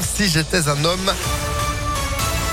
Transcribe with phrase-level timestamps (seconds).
[0.00, 1.12] Si j'étais un homme.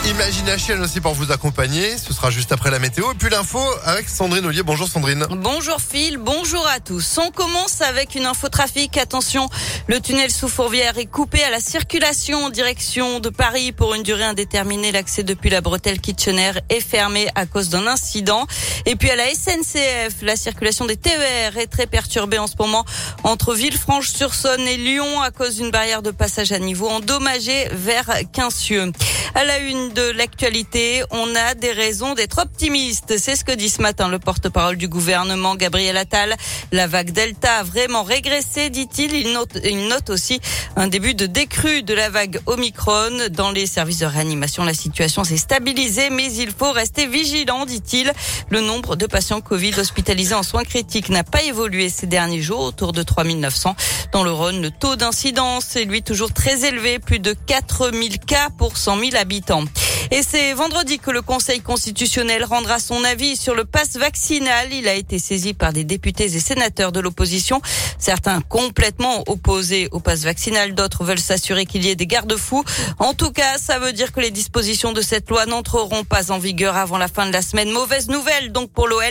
[0.09, 1.96] Imagination aussi pour vous accompagner.
[1.96, 3.12] Ce sera juste après la météo.
[3.12, 4.63] Et puis l'info avec Sandrine Ollier.
[4.63, 5.28] Bonjour Sandrine.
[5.29, 7.20] Bonjour Phil, bonjour à tous.
[7.20, 8.98] On commence avec une info trafic.
[8.98, 9.48] Attention,
[9.88, 14.02] le tunnel sous Fourvière est coupé à la circulation en direction de Paris pour une
[14.02, 14.91] durée indéterminée.
[14.91, 18.48] L'accès depuis la bretelle Kitchener est fermé à cause d'un incident.
[18.88, 22.84] Et puis à la SNCF, la circulation des TER est très perturbée en ce moment
[23.23, 28.91] entre Villefranche-sur-Saône et Lyon à cause d'une barrière de passage à niveau endommagée vers Quincieux.
[29.36, 33.17] À la une l'actualité, on a des raisons d'être optimiste.
[33.17, 36.36] C'est ce que dit ce matin le porte-parole du gouvernement, Gabriel Attal.
[36.72, 39.14] La vague Delta a vraiment régressé, dit-il.
[39.14, 40.39] Il note, il note aussi
[40.75, 43.30] un début de décrue de la vague Omicron.
[43.31, 48.11] Dans les services de réanimation, la situation s'est stabilisée, mais il faut rester vigilant, dit-il.
[48.50, 52.61] Le nombre de patients Covid hospitalisés en soins critiques n'a pas évolué ces derniers jours,
[52.61, 53.75] autour de 3900.
[54.11, 58.50] Dans le Rhône, le taux d'incidence est lui toujours très élevé, plus de 4000 cas
[58.58, 59.64] pour 100 000 habitants.
[60.11, 64.73] Et c'est vendredi que le Conseil constitutionnel rendra son avis sur le passe vaccinal.
[64.73, 67.61] Il a été saisi par des députés et sénateurs de l'opposition.
[67.99, 72.63] Certains complètement opposés au passe vaccinal, d'autres veulent s'assurer qu'il y ait des garde-fous.
[72.97, 76.39] En tout cas, ça veut dire que les dispositions de cette loi n'entreront pas en
[76.39, 77.69] vigueur avant la fin de la semaine.
[77.69, 79.03] Mauvaise nouvelle donc pour l'OL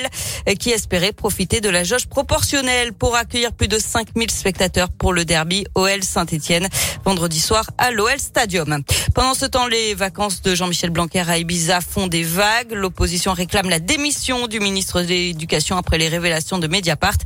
[0.59, 5.25] qui espérait profiter de la jauge proportionnelle pour accueillir plus de 5000 spectateurs pour le
[5.25, 6.69] derby OL Saint-Etienne
[7.05, 8.83] vendredi soir à l'OL Stadium.
[9.15, 12.73] Pendant ce temps, les vacances de Jean-Michel Blanquer à Ibiza font des vagues.
[12.73, 17.17] L'opposition réclame la démission du ministre de l'Éducation après les révélations de Mediapart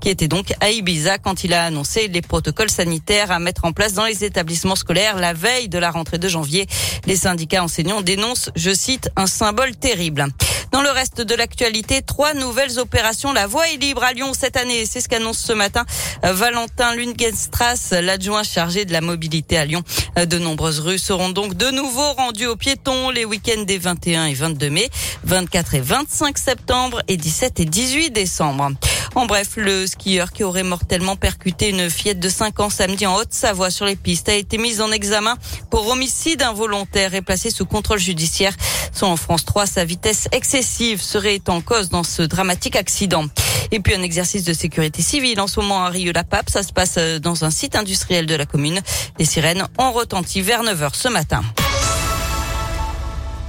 [0.00, 3.72] qui était donc à Ibiza quand il a annoncé les protocoles sanitaires à mettre en
[3.72, 6.66] place dans les établissements scolaires la veille de la rentrée de janvier.
[7.06, 10.26] Les syndicats enseignants dénoncent, je cite, un symbole terrible.
[10.70, 13.32] Dans le reste de l'actualité, trois nouvelles opérations.
[13.32, 14.86] La voie est libre à Lyon cette année.
[14.86, 15.84] C'est ce qu'annonce ce matin
[16.22, 19.82] Valentin Lungenstrass, l'adjoint chargé de la mobilité à Lyon.
[20.16, 24.34] De nombreuses rues seront donc de nouveau rendues aux piétons les week-ends des 21 et
[24.34, 24.90] 22 mai,
[25.24, 28.70] 24 et 25 septembre et 17 et 18 décembre.
[29.16, 33.16] En bref, le skieur qui aurait mortellement percuté une fillette de 5 ans samedi en
[33.16, 35.36] Haute-Savoie sur les pistes a été mis en examen
[35.68, 38.54] pour homicide involontaire et placé sous contrôle judiciaire.
[38.92, 43.24] Soit en France 3, sa vitesse excessive serait en cause dans ce dramatique accident.
[43.72, 46.48] Et puis un exercice de sécurité civile en ce moment à Rieux-la-Pape.
[46.48, 48.80] Ça se passe dans un site industriel de la commune.
[49.18, 51.42] Les sirènes ont retenti vers 9h ce matin.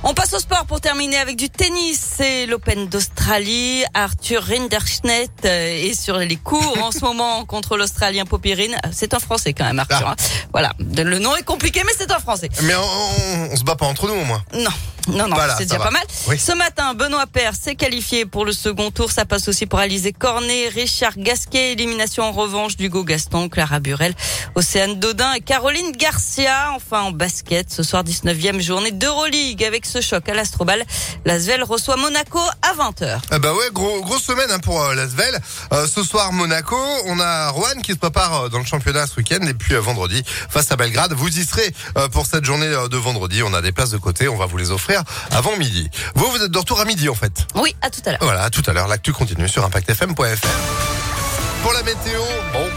[0.03, 2.13] On passe au sport pour terminer avec du tennis.
[2.17, 3.83] C'est l'Open d'Australie.
[3.93, 8.75] Arthur Rinderschnett est sur les cours en ce moment contre l'Australien Popirine.
[8.91, 10.01] C'est un Français quand même, Arthur.
[10.07, 10.11] Ah.
[10.11, 10.45] hein.
[10.51, 10.73] Voilà.
[10.79, 12.49] Le nom est compliqué, mais c'est un Français.
[12.63, 14.43] Mais on, on se bat pas entre nous au moins.
[14.53, 14.71] Non.
[15.07, 15.85] Non, non, Voilà, c'est déjà va.
[15.85, 16.03] pas mal.
[16.27, 16.37] Oui.
[16.37, 19.11] Ce matin, Benoît Paire s'est qualifié pour le second tour.
[19.11, 24.13] Ça passe aussi pour Alizé Cornet, Richard Gasquet, élimination en revanche d'Hugo Gaston, Clara Burel,
[24.55, 26.71] Océane Dodin et Caroline Garcia.
[26.75, 30.83] Enfin, en basket, ce soir, 19e journée d'Euroleague avec ce choc à l'Astrobal.
[31.25, 33.19] L'Asvel reçoit Monaco à 20h.
[33.31, 35.39] Ah bah ouais, gros, grosse semaine hein, pour euh, l'Asvel.
[35.73, 36.77] Euh, ce soir, Monaco.
[37.05, 39.41] On a Rouen qui se prépare euh, dans le championnat ce week-end.
[39.47, 41.13] Et puis vendredi, face à Belgrade.
[41.13, 41.73] Vous y serez
[42.11, 43.41] pour cette journée de vendredi.
[43.43, 44.27] On a des places de côté.
[44.27, 44.90] On va vous les offrir
[45.31, 45.89] avant midi.
[46.15, 47.47] Vous, vous êtes de retour à midi en fait.
[47.55, 48.19] Oui, à tout à l'heure.
[48.21, 48.87] Voilà, à tout à l'heure.
[48.87, 50.47] L'actu continue sur ImpactFM.fr.
[51.63, 52.21] Pour la météo,
[52.53, 52.67] bon,